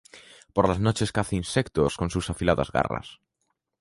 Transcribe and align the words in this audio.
Por 0.55 0.67
las 0.67 0.79
noches 0.79 1.11
caza 1.11 1.35
insectos 1.35 1.95
con 1.95 2.09
sus 2.09 2.31
afiladas 2.31 2.71
garras. 2.71 3.19